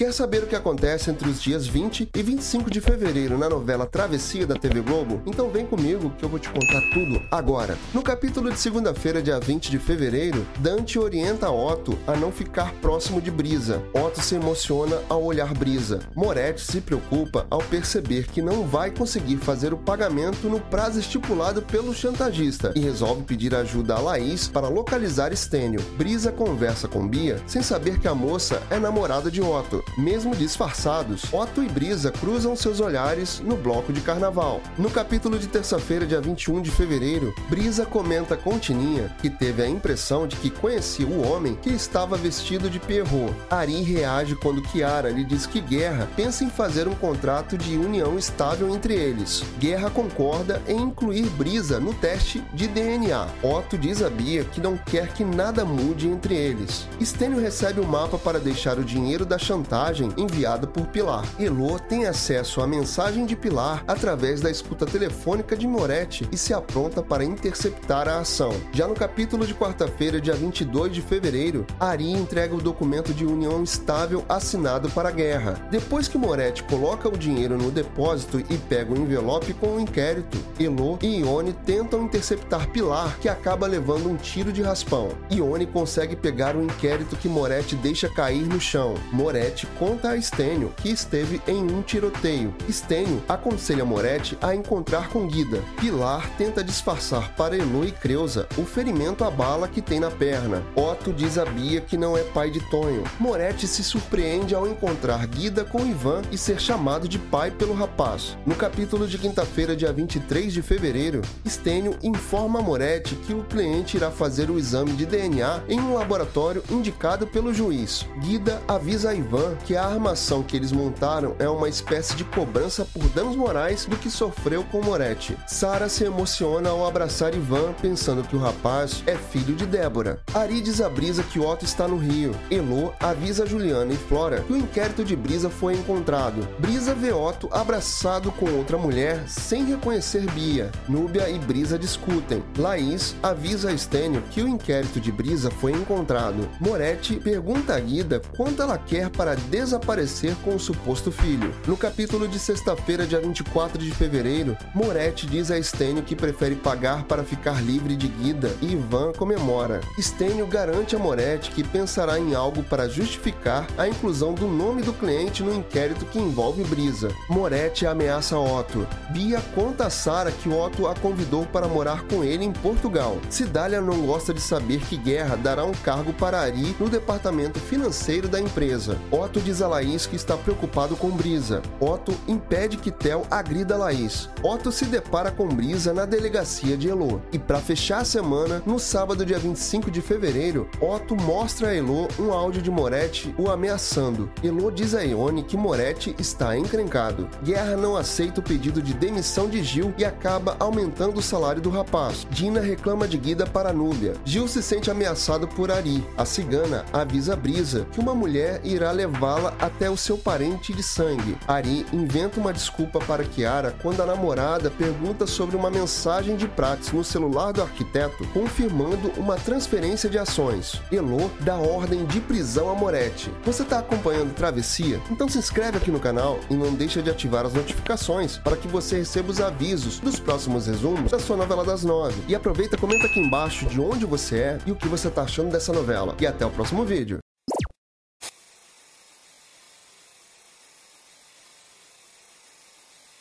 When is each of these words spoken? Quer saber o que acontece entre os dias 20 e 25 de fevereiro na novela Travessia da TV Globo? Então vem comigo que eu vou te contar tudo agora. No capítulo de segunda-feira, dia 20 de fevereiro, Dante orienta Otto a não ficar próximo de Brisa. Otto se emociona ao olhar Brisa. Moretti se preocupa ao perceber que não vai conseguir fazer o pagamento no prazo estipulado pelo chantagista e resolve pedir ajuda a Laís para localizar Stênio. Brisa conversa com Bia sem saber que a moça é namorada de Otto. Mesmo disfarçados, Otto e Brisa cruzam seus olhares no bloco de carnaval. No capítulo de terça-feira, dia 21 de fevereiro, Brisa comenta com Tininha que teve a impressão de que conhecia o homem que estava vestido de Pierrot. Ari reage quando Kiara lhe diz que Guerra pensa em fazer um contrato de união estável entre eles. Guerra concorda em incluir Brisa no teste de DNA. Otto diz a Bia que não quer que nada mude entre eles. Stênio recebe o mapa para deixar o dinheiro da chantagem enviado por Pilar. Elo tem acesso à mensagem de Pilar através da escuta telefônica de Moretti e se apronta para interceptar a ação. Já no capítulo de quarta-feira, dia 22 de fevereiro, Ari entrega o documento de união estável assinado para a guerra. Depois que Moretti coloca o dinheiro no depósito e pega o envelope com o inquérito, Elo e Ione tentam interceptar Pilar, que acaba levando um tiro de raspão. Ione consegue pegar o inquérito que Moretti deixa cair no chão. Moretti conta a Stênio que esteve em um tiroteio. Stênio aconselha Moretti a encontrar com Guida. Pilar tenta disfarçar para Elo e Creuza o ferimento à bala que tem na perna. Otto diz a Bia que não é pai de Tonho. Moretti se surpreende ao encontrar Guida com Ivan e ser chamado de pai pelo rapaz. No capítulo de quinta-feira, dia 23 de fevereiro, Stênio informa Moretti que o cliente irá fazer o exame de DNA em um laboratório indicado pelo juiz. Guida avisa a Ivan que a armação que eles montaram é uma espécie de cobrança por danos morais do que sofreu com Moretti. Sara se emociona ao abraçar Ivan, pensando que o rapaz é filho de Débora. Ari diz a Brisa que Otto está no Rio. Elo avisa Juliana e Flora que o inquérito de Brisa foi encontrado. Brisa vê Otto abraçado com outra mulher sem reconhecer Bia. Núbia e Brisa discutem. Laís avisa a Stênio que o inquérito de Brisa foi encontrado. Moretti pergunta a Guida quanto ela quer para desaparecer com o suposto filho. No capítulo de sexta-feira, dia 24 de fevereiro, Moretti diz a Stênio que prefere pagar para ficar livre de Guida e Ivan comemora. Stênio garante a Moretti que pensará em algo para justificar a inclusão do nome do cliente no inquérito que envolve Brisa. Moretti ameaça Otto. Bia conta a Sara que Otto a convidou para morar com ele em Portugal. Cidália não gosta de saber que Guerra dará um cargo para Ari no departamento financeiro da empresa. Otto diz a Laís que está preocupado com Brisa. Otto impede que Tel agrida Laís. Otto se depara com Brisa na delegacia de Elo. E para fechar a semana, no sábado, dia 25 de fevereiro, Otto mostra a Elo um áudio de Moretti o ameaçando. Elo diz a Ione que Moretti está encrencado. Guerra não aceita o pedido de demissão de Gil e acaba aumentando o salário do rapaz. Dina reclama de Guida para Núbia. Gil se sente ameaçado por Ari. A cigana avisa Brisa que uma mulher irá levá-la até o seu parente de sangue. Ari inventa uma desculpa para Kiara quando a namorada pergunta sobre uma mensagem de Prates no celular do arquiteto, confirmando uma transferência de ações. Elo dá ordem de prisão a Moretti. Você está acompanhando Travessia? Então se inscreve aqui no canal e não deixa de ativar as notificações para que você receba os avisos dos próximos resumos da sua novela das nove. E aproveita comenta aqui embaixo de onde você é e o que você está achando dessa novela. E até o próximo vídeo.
Quer 0.00 0.14
saber 0.14 0.42
o 0.42 0.46
que 0.46 0.56
acontece 0.56 1.10
entre 1.10 1.28
os 1.28 1.42
dias 1.42 1.66
20 1.66 2.08
e 2.16 2.22
25 2.22 2.70
de 2.70 2.80
fevereiro 2.80 3.36
na 3.36 3.50
novela 3.50 3.84
Travessia 3.84 4.46
da 4.46 4.54
TV 4.54 4.80
Globo? 4.80 5.20
Então 5.26 5.50
vem 5.50 5.66
comigo 5.66 6.08
que 6.16 6.24
eu 6.24 6.28
vou 6.30 6.38
te 6.38 6.48
contar 6.48 6.80
tudo 6.94 7.20
agora. 7.30 7.76
No 7.92 8.02
capítulo 8.02 8.50
de 8.50 8.58
segunda-feira, 8.58 9.20
dia 9.20 9.38
20 9.38 9.70
de 9.70 9.78
fevereiro, 9.78 10.46
Dante 10.58 10.98
orienta 10.98 11.50
Otto 11.50 11.98
a 12.06 12.16
não 12.16 12.32
ficar 12.32 12.72
próximo 12.76 13.20
de 13.20 13.30
Brisa. 13.30 13.82
Otto 13.92 14.22
se 14.22 14.36
emociona 14.36 15.02
ao 15.06 15.22
olhar 15.22 15.52
Brisa. 15.52 16.00
Moretti 16.16 16.62
se 16.62 16.80
preocupa 16.80 17.46
ao 17.50 17.58
perceber 17.58 18.26
que 18.26 18.40
não 18.40 18.66
vai 18.66 18.90
conseguir 18.90 19.36
fazer 19.36 19.74
o 19.74 19.76
pagamento 19.76 20.48
no 20.48 20.60
prazo 20.60 20.98
estipulado 20.98 21.60
pelo 21.60 21.92
chantagista 21.92 22.72
e 22.74 22.80
resolve 22.80 23.24
pedir 23.24 23.54
ajuda 23.54 23.96
a 23.96 24.00
Laís 24.00 24.48
para 24.48 24.66
localizar 24.66 25.30
Stênio. 25.36 25.82
Brisa 25.98 26.32
conversa 26.32 26.88
com 26.88 27.06
Bia 27.06 27.38
sem 27.46 27.60
saber 27.60 27.98
que 27.98 28.08
a 28.08 28.14
moça 28.14 28.62
é 28.70 28.78
namorada 28.78 29.30
de 29.30 29.42
Otto. 29.42 29.84
Mesmo 29.98 30.34
disfarçados, 30.34 31.24
Otto 31.32 31.62
e 31.62 31.68
Brisa 31.68 32.12
cruzam 32.12 32.54
seus 32.54 32.80
olhares 32.80 33.40
no 33.40 33.56
bloco 33.56 33.92
de 33.92 34.00
carnaval. 34.00 34.60
No 34.78 34.90
capítulo 34.90 35.38
de 35.38 35.48
terça-feira, 35.48 36.06
dia 36.06 36.20
21 36.20 36.62
de 36.62 36.70
fevereiro, 36.70 37.34
Brisa 37.48 37.84
comenta 37.84 38.36
com 38.36 38.58
Tininha 38.58 39.14
que 39.20 39.28
teve 39.28 39.62
a 39.62 39.68
impressão 39.68 40.26
de 40.26 40.36
que 40.36 40.50
conhecia 40.50 41.06
o 41.06 41.26
homem 41.26 41.56
que 41.60 41.70
estava 41.70 42.16
vestido 42.16 42.70
de 42.70 42.78
Pierrot. 42.78 43.34
Ari 43.50 43.82
reage 43.82 44.36
quando 44.36 44.62
Kiara 44.62 45.10
lhe 45.10 45.24
diz 45.24 45.46
que 45.46 45.60
Guerra 45.60 46.08
pensa 46.16 46.44
em 46.44 46.50
fazer 46.50 46.86
um 46.86 46.94
contrato 46.94 47.58
de 47.58 47.76
união 47.76 48.18
estável 48.18 48.74
entre 48.74 48.94
eles. 48.94 49.42
Guerra 49.58 49.90
concorda 49.90 50.62
em 50.68 50.80
incluir 50.80 51.28
Brisa 51.30 51.80
no 51.80 51.92
teste 51.94 52.42
de 52.54 52.68
DNA. 52.68 53.26
Otto 53.42 53.76
diz 53.76 54.02
a 54.02 54.10
Bia 54.10 54.44
que 54.44 54.60
não 54.60 54.76
quer 54.76 55.12
que 55.12 55.24
nada 55.24 55.64
mude 55.64 56.08
entre 56.08 56.34
eles. 56.34 56.86
Stênio 57.02 57.40
recebe 57.40 57.80
o 57.80 57.86
mapa 57.86 58.18
para 58.18 58.38
deixar 58.38 58.78
o 58.78 58.84
dinheiro 58.84 59.26
da 59.26 59.38
chantagem 59.38 59.79
enviado 60.16 60.68
por 60.68 60.86
Pilar. 60.88 61.24
Elo 61.38 61.78
tem 61.78 62.06
acesso 62.06 62.60
à 62.60 62.66
mensagem 62.66 63.24
de 63.24 63.34
Pilar 63.34 63.82
através 63.88 64.40
da 64.40 64.50
escuta 64.50 64.84
telefônica 64.84 65.56
de 65.56 65.66
Moretti 65.66 66.28
e 66.30 66.36
se 66.36 66.52
apronta 66.52 67.02
para 67.02 67.24
interceptar 67.24 68.06
a 68.06 68.18
ação. 68.18 68.52
Já 68.72 68.86
no 68.86 68.94
capítulo 68.94 69.46
de 69.46 69.54
quarta-feira, 69.54 70.20
dia 70.20 70.34
22 70.34 70.92
de 70.92 71.00
fevereiro, 71.00 71.66
Ari 71.78 72.10
entrega 72.12 72.54
o 72.54 72.60
documento 72.60 73.14
de 73.14 73.24
união 73.24 73.62
estável 73.62 74.24
assinado 74.28 74.90
para 74.90 75.08
a 75.08 75.12
guerra. 75.12 75.66
Depois 75.70 76.08
que 76.08 76.18
Moretti 76.18 76.62
coloca 76.64 77.08
o 77.08 77.16
dinheiro 77.16 77.56
no 77.56 77.70
depósito 77.70 78.38
e 78.38 78.58
pega 78.58 78.92
o 78.92 78.98
envelope 78.98 79.54
com 79.54 79.76
o 79.76 79.80
inquérito, 79.80 80.36
Elo 80.58 80.98
e 81.00 81.20
Ione 81.20 81.52
tentam 81.52 82.04
interceptar 82.04 82.68
Pilar, 82.68 83.18
que 83.18 83.28
acaba 83.28 83.66
levando 83.66 84.10
um 84.10 84.16
tiro 84.16 84.52
de 84.52 84.62
raspão. 84.62 85.08
Ione 85.30 85.64
consegue 85.66 86.14
pegar 86.14 86.54
o 86.54 86.62
inquérito 86.62 87.16
que 87.16 87.28
Moretti 87.28 87.76
deixa 87.76 88.08
cair 88.08 88.46
no 88.46 88.60
chão. 88.60 88.94
Moretti 89.12 89.69
conta 89.78 90.10
a 90.10 90.20
Stênio 90.20 90.72
que 90.76 90.90
esteve 90.90 91.40
em 91.46 91.62
um 91.62 91.82
tiroteio. 91.82 92.54
Stênio 92.70 93.22
aconselha 93.28 93.84
Moretti 93.84 94.36
a 94.40 94.54
encontrar 94.54 95.08
com 95.08 95.26
Guida. 95.26 95.62
Pilar 95.80 96.28
tenta 96.36 96.62
disfarçar 96.62 97.34
para 97.34 97.56
Elo 97.56 97.84
e 97.84 97.92
Creuza 97.92 98.46
o 98.56 98.64
ferimento 98.64 99.24
à 99.24 99.30
bala 99.30 99.68
que 99.68 99.80
tem 99.80 100.00
na 100.00 100.10
perna. 100.10 100.62
Otto 100.74 101.12
diz 101.12 101.38
a 101.38 101.44
Bia 101.44 101.80
que 101.80 101.96
não 101.96 102.16
é 102.16 102.22
pai 102.22 102.50
de 102.50 102.60
Tonho. 102.70 103.04
Moretti 103.18 103.66
se 103.66 103.82
surpreende 103.82 104.54
ao 104.54 104.66
encontrar 104.66 105.26
Guida 105.26 105.64
com 105.64 105.86
Ivan 105.86 106.22
e 106.30 106.38
ser 106.38 106.60
chamado 106.60 107.08
de 107.08 107.18
pai 107.18 107.50
pelo 107.50 107.74
rapaz. 107.74 108.36
No 108.46 108.54
capítulo 108.54 109.06
de 109.06 109.18
quinta-feira, 109.18 109.76
dia 109.76 109.92
23 109.92 110.52
de 110.52 110.62
fevereiro, 110.62 111.22
Stênio 111.46 111.96
informa 112.02 112.60
Moretti 112.60 113.14
que 113.14 113.34
o 113.34 113.44
cliente 113.44 113.96
irá 113.96 114.10
fazer 114.10 114.50
o 114.50 114.58
exame 114.58 114.92
de 114.92 115.06
DNA 115.06 115.62
em 115.68 115.80
um 115.80 115.94
laboratório 115.94 116.62
indicado 116.70 117.26
pelo 117.26 117.52
juiz. 117.52 118.06
Guida 118.20 118.60
avisa 118.66 119.10
a 119.10 119.14
Ivan 119.14 119.56
que 119.64 119.76
a 119.76 119.84
armação 119.84 120.42
que 120.42 120.56
eles 120.56 120.72
montaram 120.72 121.34
é 121.38 121.48
uma 121.48 121.68
espécie 121.68 122.14
de 122.16 122.24
cobrança 122.24 122.84
por 122.84 123.08
danos 123.10 123.36
morais 123.36 123.86
do 123.86 123.96
que 123.96 124.10
sofreu 124.10 124.64
com 124.64 124.82
Moretti. 124.82 125.36
Sara 125.46 125.88
se 125.88 126.04
emociona 126.04 126.70
ao 126.70 126.86
abraçar 126.86 127.34
Ivan, 127.34 127.72
pensando 127.80 128.22
que 128.22 128.36
o 128.36 128.38
rapaz 128.38 129.02
é 129.06 129.16
filho 129.16 129.54
de 129.54 129.66
Débora. 129.66 130.20
Ari 130.34 130.60
diz 130.60 130.80
a 130.80 130.88
Brisa 130.88 131.22
que 131.22 131.38
Otto 131.38 131.64
está 131.64 131.86
no 131.86 131.96
Rio. 131.96 132.34
Elo 132.50 132.92
avisa 133.00 133.46
Juliana 133.46 133.92
e 133.92 133.96
Flora 133.96 134.40
que 134.40 134.52
o 134.52 134.56
inquérito 134.56 135.04
de 135.04 135.14
Brisa 135.16 135.50
foi 135.50 135.74
encontrado. 135.74 136.46
Brisa 136.58 136.94
vê 136.94 137.12
Otto 137.12 137.48
abraçado 137.52 138.32
com 138.32 138.50
outra 138.50 138.78
mulher 138.78 139.28
sem 139.28 139.64
reconhecer 139.64 140.30
Bia. 140.32 140.70
Núbia 140.88 141.28
e 141.28 141.38
Brisa 141.38 141.78
discutem. 141.78 142.42
Laís 142.56 143.14
avisa 143.22 143.70
a 143.70 143.76
Stênio 143.76 144.22
que 144.30 144.42
o 144.42 144.48
inquérito 144.48 145.00
de 145.00 145.12
Brisa 145.12 145.50
foi 145.50 145.72
encontrado. 145.72 146.48
Moretti 146.60 147.16
pergunta 147.16 147.74
a 147.74 147.80
Guida 147.80 148.20
quanto 148.36 148.62
ela 148.62 148.78
quer 148.78 149.08
para 149.10 149.34
desaparecer 149.50 150.34
com 150.44 150.54
o 150.54 150.60
suposto 150.60 151.10
filho. 151.10 151.52
No 151.66 151.76
capítulo 151.76 152.28
de 152.28 152.38
sexta-feira, 152.38 153.06
dia 153.06 153.20
24 153.20 153.78
de 153.78 153.90
fevereiro, 153.90 154.56
Moretti 154.74 155.26
diz 155.26 155.50
a 155.50 155.60
Stênio 155.60 156.02
que 156.02 156.14
prefere 156.14 156.54
pagar 156.54 157.04
para 157.04 157.24
ficar 157.24 157.62
livre 157.62 157.96
de 157.96 158.06
Guida 158.06 158.54
e 158.62 158.72
Ivan 158.72 159.12
comemora. 159.12 159.80
Stênio 159.98 160.46
garante 160.46 160.94
a 160.94 160.98
Moretti 160.98 161.50
que 161.50 161.64
pensará 161.64 162.18
em 162.18 162.34
algo 162.34 162.62
para 162.62 162.88
justificar 162.88 163.66
a 163.76 163.88
inclusão 163.88 164.34
do 164.34 164.46
nome 164.46 164.82
do 164.82 164.92
cliente 164.92 165.42
no 165.42 165.52
inquérito 165.52 166.04
que 166.06 166.18
envolve 166.18 166.62
Brisa. 166.64 167.08
Moretti 167.28 167.86
ameaça 167.86 168.38
Otto. 168.38 168.86
Bia 169.10 169.40
conta 169.54 169.86
a 169.86 169.90
Sara 169.90 170.30
que 170.30 170.48
Otto 170.48 170.86
a 170.86 170.94
convidou 170.94 171.44
para 171.46 171.66
morar 171.66 172.04
com 172.04 172.22
ele 172.22 172.44
em 172.44 172.52
Portugal. 172.52 173.18
Cidália 173.28 173.80
não 173.80 174.06
gosta 174.06 174.32
de 174.32 174.40
saber 174.40 174.80
que 174.80 174.96
Guerra 174.96 175.36
dará 175.36 175.64
um 175.64 175.72
cargo 175.72 176.12
para 176.12 176.40
Ari 176.40 176.76
no 176.78 176.88
departamento 176.88 177.58
financeiro 177.58 178.28
da 178.28 178.40
empresa. 178.40 178.96
Otto 179.10 179.29
diz 179.38 179.60
a 179.60 179.68
Laís 179.68 180.06
que 180.06 180.16
está 180.16 180.36
preocupado 180.36 180.96
com 180.96 181.10
Brisa. 181.10 181.60
Otto 181.78 182.14
impede 182.26 182.78
que 182.78 182.90
Tel 182.90 183.26
agrida 183.30 183.76
Laís. 183.76 184.28
Otto 184.42 184.72
se 184.72 184.86
depara 184.86 185.30
com 185.30 185.46
Brisa 185.46 185.92
na 185.92 186.06
delegacia 186.06 186.76
de 186.76 186.88
Elo. 186.88 187.20
E 187.32 187.38
para 187.38 187.58
fechar 187.58 188.00
a 188.00 188.04
semana, 188.04 188.62
no 188.64 188.78
sábado, 188.78 189.26
dia 189.26 189.38
25 189.38 189.90
de 189.90 190.00
fevereiro, 190.00 190.68
Otto 190.80 191.14
mostra 191.14 191.68
a 191.68 191.74
Elo 191.74 192.08
um 192.18 192.32
áudio 192.32 192.62
de 192.62 192.70
Moretti 192.70 193.34
o 193.38 193.50
ameaçando. 193.50 194.30
Elo 194.42 194.72
diz 194.72 194.94
a 194.94 195.02
Ione 195.02 195.42
que 195.42 195.56
Moretti 195.56 196.16
está 196.18 196.56
encrencado. 196.56 197.28
Guerra 197.42 197.76
não 197.76 197.96
aceita 197.96 198.40
o 198.40 198.42
pedido 198.42 198.80
de 198.80 198.94
demissão 198.94 199.48
de 199.48 199.62
Gil 199.62 199.92
e 199.98 200.04
acaba 200.04 200.56
aumentando 200.58 201.18
o 201.18 201.22
salário 201.22 201.60
do 201.60 201.70
rapaz. 201.70 202.26
Dina 202.30 202.60
reclama 202.60 203.06
de 203.06 203.18
Guida 203.18 203.46
para 203.46 203.72
Núbia. 203.72 204.14
Gil 204.24 204.48
se 204.48 204.62
sente 204.62 204.90
ameaçado 204.90 205.46
por 205.46 205.70
Ari. 205.70 206.02
A 206.16 206.24
cigana 206.24 206.84
avisa 206.92 207.36
Brisa 207.36 207.86
que 207.92 208.00
uma 208.00 208.14
mulher 208.14 208.60
irá 208.64 208.92
levá-la 209.20 209.54
até 209.60 209.90
o 209.90 209.96
seu 209.96 210.16
parente 210.16 210.72
de 210.72 210.82
sangue. 210.82 211.36
Ari 211.46 211.84
inventa 211.92 212.40
uma 212.40 212.54
desculpa 212.54 212.98
para 213.00 213.22
Kiara 213.22 213.74
quando 213.82 214.00
a 214.00 214.06
namorada 214.06 214.70
pergunta 214.70 215.26
sobre 215.26 215.56
uma 215.56 215.70
mensagem 215.70 216.36
de 216.36 216.48
Prates 216.48 216.90
no 216.92 217.04
celular 217.04 217.52
do 217.52 217.60
arquiteto, 217.60 218.26
confirmando 218.28 219.12
uma 219.18 219.36
transferência 219.36 220.08
de 220.08 220.18
ações. 220.18 220.80
Elo 220.90 221.30
dá 221.40 221.56
ordem 221.56 222.06
de 222.06 222.18
prisão 222.20 222.70
a 222.70 222.74
Moretti. 222.74 223.30
Você 223.44 223.62
está 223.62 223.80
acompanhando 223.80 224.34
Travessia? 224.34 225.00
Então 225.10 225.28
se 225.28 225.38
inscreve 225.38 225.76
aqui 225.76 225.90
no 225.90 226.00
canal 226.00 226.38
e 226.48 226.54
não 226.54 226.72
deixa 226.72 227.02
de 227.02 227.10
ativar 227.10 227.44
as 227.44 227.52
notificações 227.52 228.38
para 228.38 228.56
que 228.56 228.68
você 228.68 228.98
receba 228.98 229.30
os 229.30 229.40
avisos 229.40 230.00
dos 230.00 230.18
próximos 230.18 230.66
resumos 230.66 231.10
da 231.10 231.18
sua 231.18 231.36
novela 231.36 231.64
das 231.64 231.84
nove. 231.84 232.22
E 232.26 232.34
aproveita 232.34 232.78
comenta 232.78 233.06
aqui 233.06 233.20
embaixo 233.20 233.66
de 233.66 233.80
onde 233.80 234.06
você 234.06 234.36
é 234.36 234.58
e 234.64 234.72
o 234.72 234.76
que 234.76 234.88
você 234.88 235.08
está 235.08 235.22
achando 235.22 235.50
dessa 235.50 235.72
novela. 235.72 236.14
E 236.18 236.26
até 236.26 236.46
o 236.46 236.50
próximo 236.50 236.84
vídeo. 236.84 237.19